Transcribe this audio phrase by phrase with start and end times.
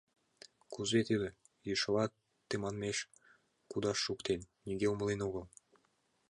[0.73, 1.29] Кузе тудо,
[1.67, 2.05] йӱшыла
[2.49, 2.97] тыманмеш
[3.71, 5.45] кудаш шуктен, нигӧ умылен огыл.